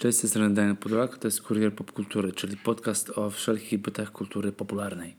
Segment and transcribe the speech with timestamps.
[0.00, 4.12] Cześć, z tej strony Daniel Podolak, to jest Kurier Popkultury, czyli podcast o wszelkich bytach
[4.12, 5.16] kultury popularnej.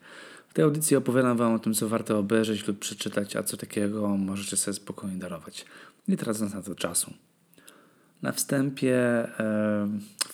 [0.49, 4.07] W tej audycji opowiadam Wam o tym, co warto obejrzeć lub przeczytać, a co takiego
[4.07, 5.65] możecie sobie spokojnie darować.
[6.08, 7.13] Nie tracąc na to czasu.
[8.22, 9.90] Na wstępie e,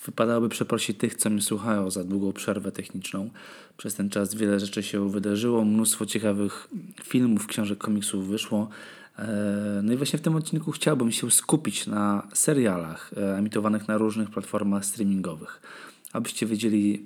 [0.05, 3.29] wypadałoby przeprosić tych, co mnie słuchają za długą przerwę techniczną.
[3.77, 6.67] Przez ten czas wiele rzeczy się wydarzyło, mnóstwo ciekawych
[7.03, 8.69] filmów, książek, komiksów wyszło.
[9.17, 13.97] E, no i właśnie w tym odcinku chciałbym się skupić na serialach e, emitowanych na
[13.97, 15.61] różnych platformach streamingowych,
[16.13, 17.05] abyście wiedzieli,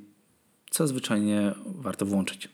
[0.70, 2.50] co zwyczajnie warto włączyć.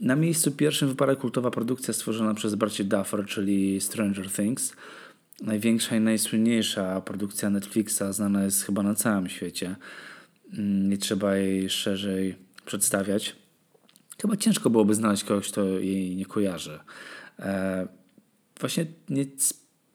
[0.00, 4.72] Na miejscu pierwszym wypada kultowa produkcja stworzona przez braci Duffer, czyli Stranger Things.
[5.42, 9.76] Największa i najsłynniejsza produkcja Netflixa, znana jest chyba na całym świecie.
[10.52, 12.34] Mm, nie trzeba jej szerzej
[12.66, 13.36] przedstawiać.
[14.22, 16.80] Chyba ciężko byłoby znaleźć kogoś, kto jej nie kojarzy.
[18.56, 19.24] E, właśnie nie,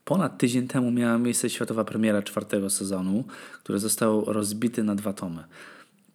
[0.05, 3.23] ponad tydzień temu miała miejsce światowa premiera czwartego sezonu,
[3.63, 5.43] który został rozbity na dwa tomy.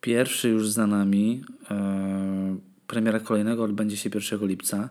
[0.00, 1.44] Pierwszy już za nami.
[1.70, 4.88] E, premiera kolejnego odbędzie się 1 lipca.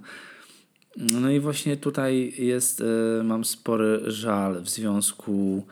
[0.98, 5.66] No i właśnie tutaj jest, e, mam spory żal w związku,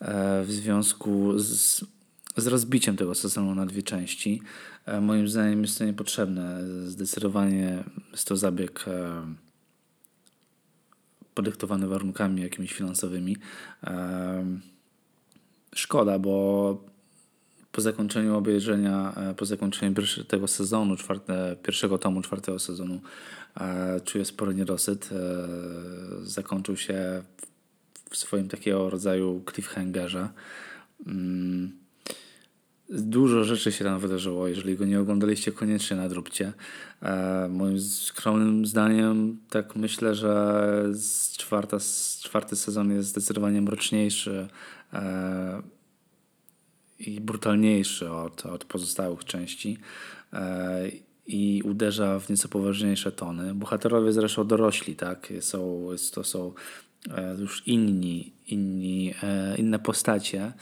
[0.00, 1.84] e, w związku z,
[2.36, 4.42] z rozbiciem tego sezonu na dwie części.
[4.86, 6.60] E, moim zdaniem jest to niepotrzebne.
[6.86, 8.84] Zdecydowanie jest to zabieg
[11.36, 13.36] e, podyktowany warunkami jakimiś finansowymi.
[15.74, 16.84] Szkoda, bo
[17.72, 19.94] po zakończeniu obejrzenia, e, po zakończeniu
[20.28, 23.00] tego sezonu, czwarte, pierwszego tomu czwartego sezonu,
[23.60, 25.10] e, czuję spory niedosyt.
[25.12, 25.16] E,
[26.22, 27.22] zakończył się
[28.10, 30.28] w swoim takiego rodzaju cliffhangerze.
[32.90, 34.48] Dużo rzeczy się tam wydarzyło.
[34.48, 36.52] Jeżeli go nie oglądaliście, koniecznie nadróbcie.
[37.48, 40.84] moim skromnym zdaniem, tak myślę, że
[41.36, 41.78] czwarta,
[42.22, 44.48] czwarty sezon jest zdecydowanie mroczniejszy
[46.98, 49.78] i brutalniejszy od, od pozostałych części
[50.32, 50.82] e,
[51.26, 53.54] i uderza w nieco poważniejsze tony.
[53.54, 55.32] Bohaterowie zresztą dorośli, tak?
[55.40, 56.52] Są, to są
[57.10, 60.52] e, już inni, inni e, inne postacie.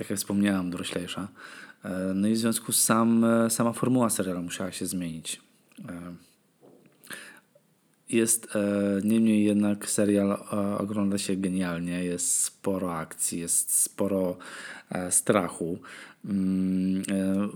[0.00, 1.28] Tak jak wspomniałem, doroślejsza.
[2.14, 5.40] No i w związku z sam, sama formuła serialu musiała się zmienić.
[8.08, 8.60] Jest e,
[9.04, 14.79] niemniej jednak serial e, ogląda się genialnie, jest sporo akcji, jest sporo e,
[15.10, 15.78] strachu.
[16.24, 17.48] Mm, e,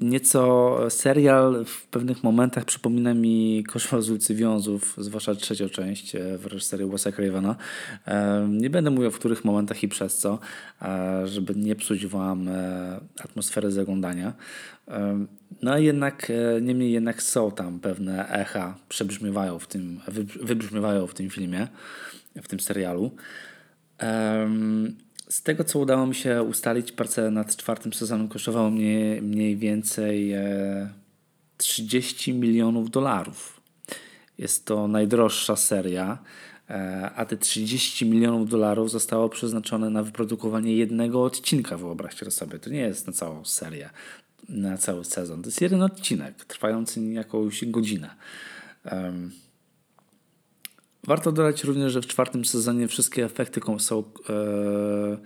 [0.00, 6.38] nieco serial w pewnych momentach przypomina mi Koszmar z ulicy Wiązów, zwłaszcza trzecią część e,
[6.38, 7.56] w reżyserii Wes'a Cravena.
[8.06, 10.38] E, nie będę mówił w których momentach i przez co,
[11.24, 12.48] żeby nie psuć wam
[13.20, 14.32] atmosfery zaglądania.
[15.62, 16.32] No jednak,
[16.62, 20.00] niemniej jednak są tam pewne echa, przebrzmiewają w tym,
[20.42, 21.68] wybrzmiewają w tym filmie,
[22.42, 23.10] w tym serialu.
[25.28, 30.34] Z tego, co udało mi się ustalić, praca nad czwartym sezonem kosztowało mnie mniej więcej
[31.56, 33.60] 30 e, milionów dolarów.
[34.38, 36.18] Jest to najdroższa seria,
[36.70, 42.58] e, a te 30 milionów dolarów zostało przeznaczone na wyprodukowanie jednego odcinka, wyobraźcie sobie.
[42.58, 43.90] To nie jest na całą serię,
[44.48, 45.42] na cały sezon.
[45.42, 48.10] To jest jeden odcinek, trwający jakąś godzinę.
[51.06, 55.16] Warto dodać również, że w czwartym sezonie wszystkie efekty są e,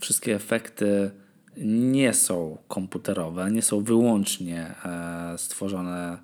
[0.00, 1.10] wszystkie efekty
[1.56, 6.18] nie są komputerowe, nie są wyłącznie e, stworzone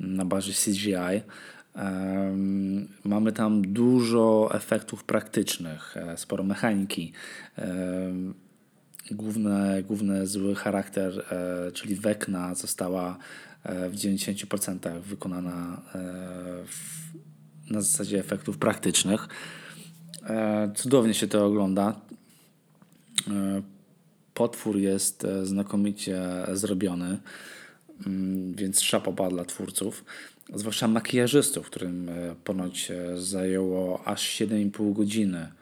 [0.00, 0.94] na bazie CGI.
[0.94, 1.22] E,
[3.04, 7.12] mamy tam dużo efektów praktycznych, e, sporo mechaniki.
[7.58, 8.12] E,
[9.10, 13.18] główny, główny zły charakter, e, czyli Wekna, została
[13.90, 15.82] w 90% wykonana
[16.66, 17.06] w
[17.70, 19.28] na zasadzie efektów praktycznych.
[20.26, 22.00] E, cudownie się to ogląda.
[23.30, 23.62] E,
[24.34, 26.22] potwór jest e, znakomicie
[26.52, 27.18] zrobiony,
[28.06, 30.04] mm, więc szapoba dla twórców,
[30.54, 32.10] zwłaszcza makijażystów, którym
[32.44, 35.52] ponoć zajęło aż 7,5 godziny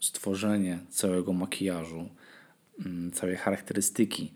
[0.00, 2.08] stworzenie całego makijażu,
[2.86, 4.32] mm, całej charakterystyki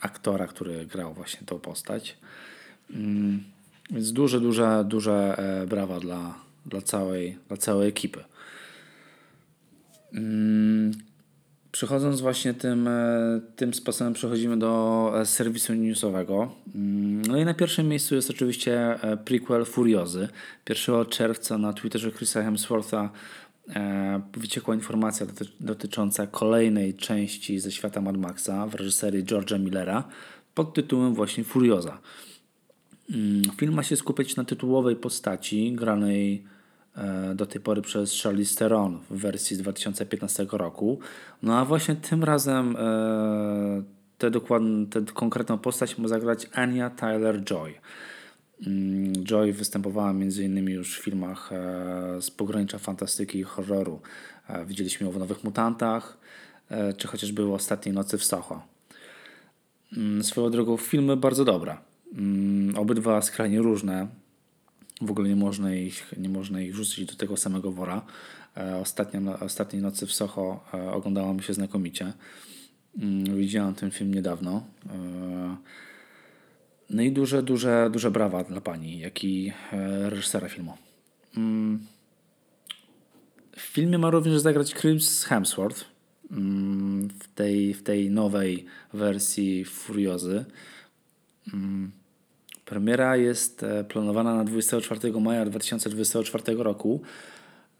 [0.00, 2.16] aktora, który grał właśnie tą postać.
[3.90, 6.34] Więc duże, duże, duże e, brawa dla,
[6.66, 8.24] dla, całej, dla całej ekipy.
[10.12, 10.92] Mm,
[11.72, 16.54] przechodząc właśnie tym, e, tym sposobem, przechodzimy do e, serwisu newsowego.
[16.74, 20.28] Mm, no i na pierwszym miejscu jest oczywiście prequel Furiozy.
[20.68, 23.10] 1 czerwca na Twitterze Chrisa Hemswortha
[24.36, 25.26] wyciekła informacja
[25.60, 30.04] dotycząca kolejnej części ze świata Mad Maxa w reżyserii George'a Millera
[30.54, 31.98] pod tytułem właśnie Furioza.
[33.10, 36.44] Mm, film ma się skupiać na tytułowej postaci granej
[37.34, 40.98] do tej pory przez Charlize Theron w wersji z 2015 roku.
[41.42, 42.76] No a właśnie tym razem
[44.18, 47.72] tę, dokładną, tę konkretną postać ma zagrać Anya Tyler-Joy.
[48.66, 50.68] Mm, Joy występowała m.in.
[50.68, 51.50] już w filmach
[52.20, 54.00] z pogranicza fantastyki i horroru.
[54.66, 56.18] Widzieliśmy ją w Nowych Mutantach,
[56.96, 58.62] czy chociażby w Ostatniej Nocy w Soho.
[59.96, 61.76] Mm, swoją drogą filmy bardzo dobre.
[62.14, 64.08] Mm, obydwa skrajnie różne.
[65.00, 68.06] W ogóle nie można ich, nie można ich wrzucić do tego samego wora.
[68.56, 72.12] E, ostatnia, ostatniej nocy w Soho e, oglądała mi się znakomicie.
[72.98, 74.66] Mm, widziałam ten film niedawno.
[74.86, 75.56] E,
[76.90, 79.52] no i duże, duże, duże brawa dla pani, jak i
[80.08, 80.72] reżysera filmu.
[83.56, 85.84] W filmie ma również zagrać Chris Hemsworth
[87.20, 90.44] w tej, w tej nowej wersji Furiozy.
[92.64, 97.02] Premiera jest e, planowana na 24 maja 2024 roku,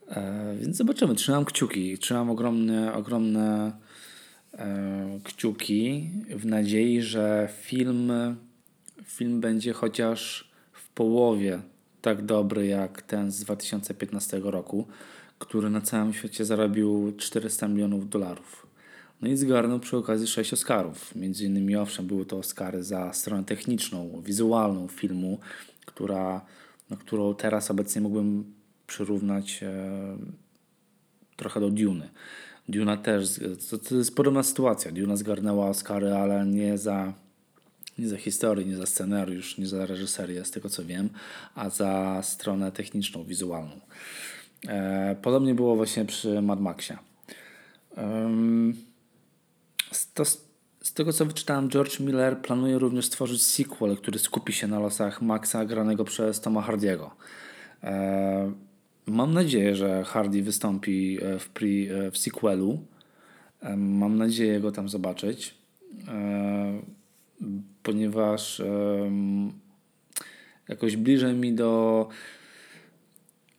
[0.09, 1.15] e, więc zobaczymy.
[1.15, 1.99] Trzymam kciuki.
[1.99, 3.73] Trzymam ogromne, ogromne
[4.53, 8.13] e, kciuki w nadziei, że film,
[9.05, 11.61] film będzie chociaż w połowie
[12.03, 14.87] tak dobry jak ten z 2015 roku,
[15.39, 18.64] który na całym świecie zarobił 400 milionów dolarów.
[19.23, 21.15] No i zgarnął przy okazji sześć Oscarów.
[21.15, 25.39] Między innymi, owszem, były to Oscary za stronę techniczną, wizualną filmu,
[25.87, 26.41] która,
[26.91, 28.55] no, którą teraz obecnie mógłbym
[28.87, 30.17] przyrównać e,
[31.37, 32.09] trochę do Duny.
[32.69, 33.41] Duna też,
[33.71, 34.93] to, to jest podobna sytuacja.
[34.93, 37.13] Duna zgarnęła Oscary, ale nie za,
[37.99, 41.09] nie za historię, nie za scenariusz, nie za reżyserię, z tego co wiem,
[41.55, 43.81] a za stronę techniczną, wizualną.
[44.69, 46.99] E, podobnie było właśnie przy Mad Maxie.
[50.15, 50.25] To,
[50.85, 55.23] z tego co wyczytałem, George Miller planuje również stworzyć sequel, który skupi się na losach
[55.23, 57.11] Maxa granego przez Toma Hardiego.
[57.83, 58.53] E,
[59.07, 62.79] mam nadzieję, że Hardy wystąpi e, w, pre, w sequelu.
[63.61, 65.55] E, mam nadzieję go tam zobaczyć,
[67.83, 68.63] ponieważ
[70.69, 72.09] jakoś bliżej mi do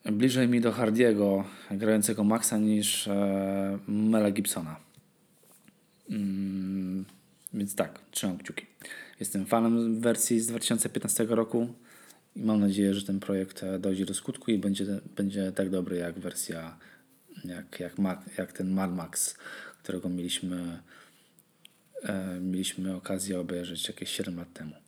[0.06, 3.10] bliżej mi do Hardiego grającego Maxa niż
[3.88, 4.85] Mela Gibsona.
[6.10, 7.06] Mm,
[7.54, 8.66] więc tak, trzymam kciuki.
[9.20, 11.74] Jestem fanem wersji z 2015 roku
[12.36, 14.86] i mam nadzieję, że ten projekt e, dojdzie do skutku i będzie,
[15.16, 16.78] będzie tak dobry jak wersja,
[17.46, 17.94] jak, jak,
[18.38, 19.38] jak ten Mad Max,
[19.84, 20.80] którego mieliśmy,
[22.04, 24.85] e, mieliśmy okazję obejrzeć jakieś 7 lat temu.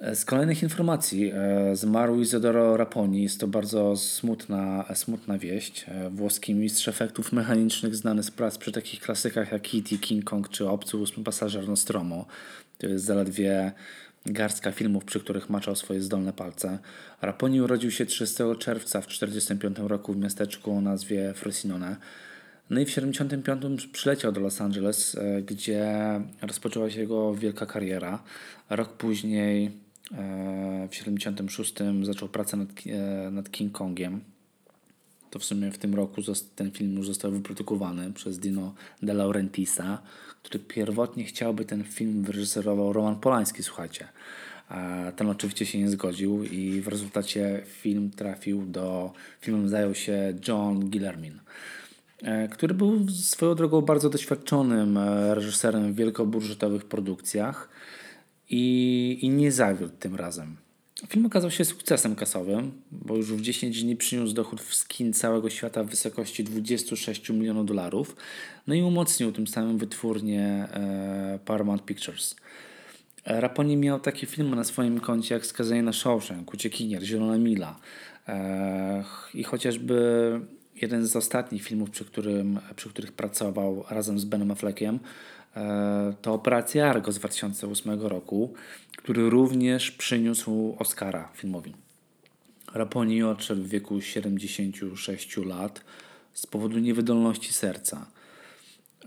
[0.00, 3.22] E, z kolejnych informacji e, zmarł Isidoro Raponi.
[3.22, 5.86] Jest to bardzo smutna, smutna wieść.
[5.88, 10.48] E, włoski mistrz efektów mechanicznych znany z prac przy takich klasykach jak E.T., King Kong
[10.48, 12.26] czy Obcy Ósmy Pasażer Nostromo.
[12.78, 13.72] To jest zaledwie
[14.26, 16.78] garstka filmów, przy których maczał swoje zdolne palce.
[17.22, 21.96] Raponi urodził się 30 czerwca w 1945 roku w miasteczku o nazwie Frosinone.
[22.70, 25.16] No i w 1975 przyleciał do Los Angeles,
[25.46, 25.90] gdzie
[26.42, 28.22] rozpoczęła się jego wielka kariera.
[28.70, 29.89] Rok później
[30.90, 34.20] w 76 zaczął pracę nad, e, nad King Kongiem.
[35.30, 36.22] To w sumie w tym roku
[36.56, 40.02] ten film już został wyprodukowany przez Dino De Laurentisa,
[40.42, 44.08] który pierwotnie chciałby ten film wyreżyserował Roman Polański, słuchajcie.
[45.16, 49.12] Ten oczywiście się nie zgodził i w rezultacie film trafił do...
[49.40, 51.38] Filmem zajął się John Guillermin
[52.22, 54.98] e, który był swoją drogą bardzo doświadczonym
[55.30, 57.68] reżyserem w wielkobudżetowych produkcjach
[58.50, 60.56] i, i nie zawiódł tym razem.
[61.08, 65.50] Film okazał się sukcesem kasowym, bo już w 10 dni przyniósł dochód w skin całego
[65.50, 68.16] świata w wysokości 26 milionów dolarów,
[68.66, 72.36] no i umocnił tym samym wytwórnię e, Paramount Pictures.
[73.24, 77.80] E, Raponi miał takie filmy na swoim koncie jak Skazanie na Shawshank, Uciekinier, Zielona Mila
[78.28, 79.04] e,
[79.34, 80.40] i chociażby
[80.82, 84.98] jeden z ostatnich filmów, przy, którym, przy których pracował razem z Benem Affleckiem,
[86.22, 88.54] to Operacja Argo z 2008 roku,
[88.96, 91.74] który również przyniósł Oscara filmowi.
[92.74, 95.84] Raponi odszedł w wieku 76 lat
[96.34, 98.06] z powodu niewydolności serca.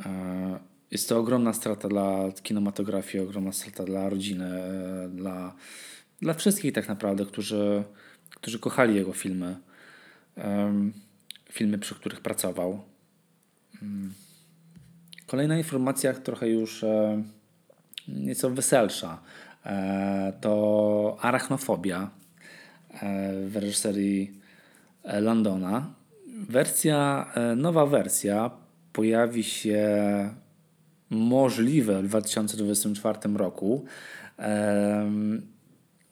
[0.06, 0.60] E,
[0.92, 5.56] jest to ogromna strata dla kinematografii, ogromna strata dla rodziny, e, dla,
[6.22, 7.84] dla wszystkich tak naprawdę, którzy,
[8.30, 9.58] którzy kochali jego filmy.
[11.52, 12.84] Filmy, przy których pracował.
[15.28, 17.24] Kolejna informacja, trochę już e,
[18.08, 19.20] nieco weselsza,
[19.66, 22.10] e, to arachnofobia
[22.94, 23.00] e,
[23.48, 24.44] w reżyserii
[25.04, 25.94] Londona.
[26.50, 28.52] Wersja, nowa wersja
[28.94, 29.90] pojawi się
[31.10, 33.86] możliwe w 2024 roku.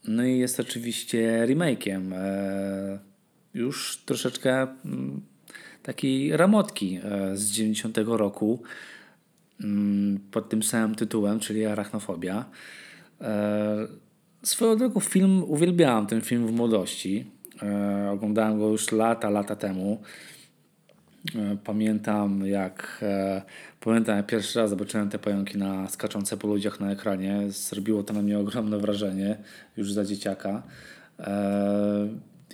[0.07, 2.01] No i jest oczywiście remake'iem
[3.53, 5.21] już troszeczkę mm,
[5.83, 6.99] takiej ramotki
[7.33, 8.63] z 90 roku
[10.31, 12.45] pod tym samym tytułem, czyli Arachnofobia.
[14.43, 17.31] Swoją drogą film, uwielbiałem ten film w młodości.
[18.11, 20.01] Oglądałem go już lata, lata temu.
[21.63, 23.05] Pamiętam jak
[23.79, 27.51] pamiętam jak pierwszy raz zobaczyłem te pająki na skaczące po ludziach na ekranie.
[27.51, 29.37] Zrobiło to na mnie ogromne wrażenie
[29.77, 30.63] już za dzieciaka.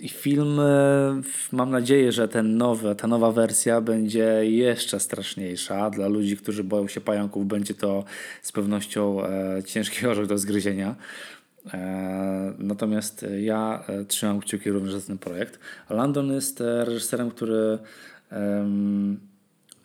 [0.00, 1.20] I film, e,
[1.52, 5.90] mam nadzieję, że ten nowy, ta nowa wersja będzie jeszcze straszniejsza.
[5.90, 8.04] Dla ludzi, którzy boją się pająków, będzie to
[8.42, 10.96] z pewnością e, ciężki orzech do zgryzienia.
[11.74, 15.58] E, natomiast ja trzymam kciuki również za ten projekt.
[15.90, 17.78] Landon jest reżyserem, który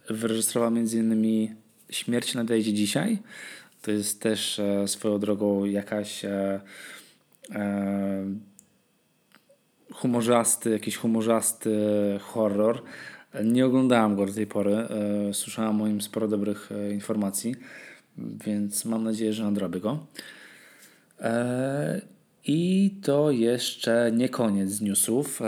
[0.10, 1.55] wyreżyserował m.in.
[1.89, 3.20] Śmierć nadejdzie dzisiaj.
[3.82, 6.25] To jest też swoją drogą jakaś
[9.93, 11.79] humorzasty, jakiś humorzasty
[12.21, 12.81] horror.
[13.43, 14.75] Nie oglądałem go do tej pory.
[14.75, 17.55] E, słyszałem o nim sporo dobrych e, informacji,
[18.17, 20.05] więc mam nadzieję, że nadrobię go.
[21.19, 22.01] E,
[22.45, 25.39] I to jeszcze nie koniec newsów.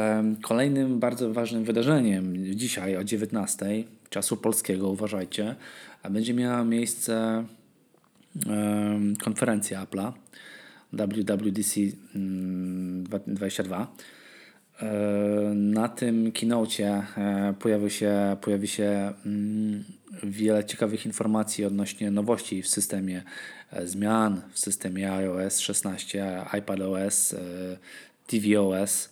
[0.42, 5.56] Kolejnym bardzo ważnym wydarzeniem dzisiaj o 19 czasu polskiego, uważajcie,
[6.10, 7.46] będzie miała miejsce
[9.24, 10.12] konferencja Apple'a
[10.94, 11.80] WWDC
[13.28, 13.88] 22 mm,
[15.54, 19.84] na tym keynocie e, pojawi się, pojawi się mm,
[20.24, 23.24] wiele ciekawych informacji odnośnie nowości w systemie
[23.72, 27.36] e, zmian w systemie iOS 16, iPadOS,
[28.28, 29.10] tvOS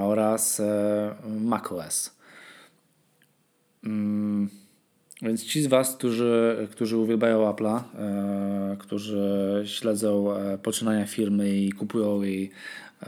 [0.00, 0.62] oraz
[1.40, 2.14] macOS.
[3.84, 4.50] Mm,
[5.22, 7.82] więc ci z Was, którzy, którzy uwielbiają Apple'a,
[8.78, 12.50] którzy śledzą poczynania firmy i kupują jej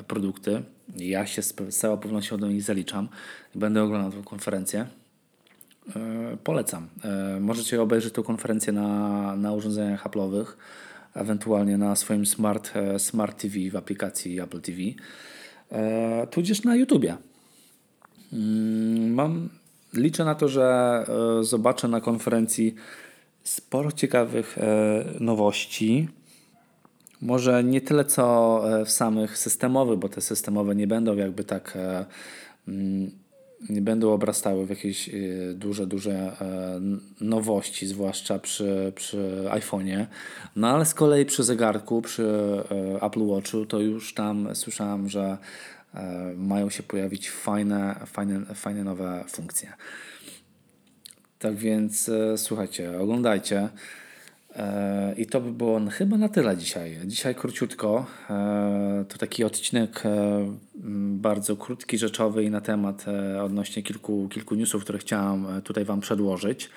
[0.07, 0.63] produkty,
[0.97, 3.09] ja się z całą pewnością do nich zaliczam
[3.55, 4.87] będę oglądał tę konferencję.
[5.97, 6.89] E, polecam.
[7.05, 10.47] E, możecie obejrzeć tę konferencję na, na urządzeniach Apple'owych,
[11.15, 14.79] ewentualnie na swoim smart, e, smart TV w aplikacji Apple TV,
[16.31, 17.17] tudzież na YouTubie.
[18.33, 19.49] Mm, mam,
[19.95, 21.07] liczę na to, że
[21.41, 22.75] zobaczę na konferencji
[23.45, 24.59] sporo ciekawych
[25.21, 26.09] nowości
[27.23, 31.73] może nie tyle co e, w samych systemowych, bo te systemowe nie będą jakby tak
[31.77, 32.05] e,
[32.69, 33.11] mm,
[33.71, 35.13] nie będą obrastały w jakieś e,
[35.55, 36.37] duże, duże
[37.21, 40.07] nowości, zwłaszcza przy, przy iPhone'ie.
[40.57, 42.29] No ale z kolei przy zegarku, przy
[43.03, 45.39] Apple Watchu, to już tam słyszałem, że
[46.37, 49.73] mają się pojawić fajne, fajne, fajne nowe funkcje.
[51.39, 53.69] Tak więc słuchajcie, oglądajcie.
[54.57, 56.99] E, I to by było chyba na tyle dzisiaj.
[57.05, 58.07] Dzisiaj króciutko.
[58.31, 60.57] E, to taki odcinek e,
[61.15, 63.05] bardzo krótki, rzeczowy i na temat
[63.43, 66.71] odnośnie kilku, kilku newsów, które chciałam tutaj Wam przedłożyć.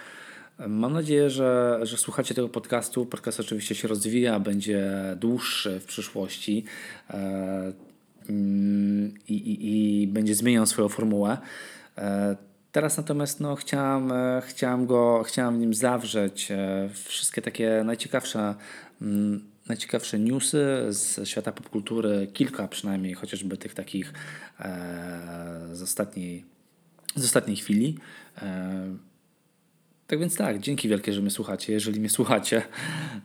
[0.67, 3.05] Mam nadzieję, że, że słuchacie tego podcastu.
[3.05, 6.65] Podcast oczywiście się rozwija, będzie dłuższy w przyszłości
[9.27, 11.37] i, i, i będzie zmieniał swoją formułę.
[12.75, 18.55] Teraz natomiast no, chciałam, e, chciałam, go, chciałam w nim zawrzeć e, wszystkie takie najciekawsze,
[19.01, 24.13] mm, najciekawsze newsy z świata popkultury, kilka przynajmniej, chociażby tych takich
[24.59, 26.45] e, z, ostatniej,
[27.15, 27.97] z ostatniej chwili.
[30.07, 31.73] Tak więc tak, dzięki wielkie, że mnie słuchacie.
[31.73, 32.61] Jeżeli mnie słuchacie,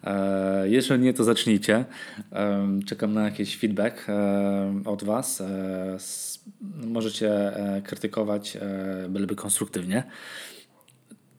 [0.05, 1.85] e, jeżeli nie, to zacznijcie.
[2.33, 5.43] E, czekam na jakiś feedback e, od Was.
[6.87, 7.53] Możecie
[7.85, 8.59] krytykować,
[9.09, 10.03] byleby konstruktywnie.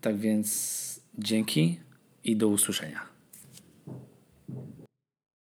[0.01, 1.79] Tak więc dzięki
[2.24, 3.11] i do usłyszenia.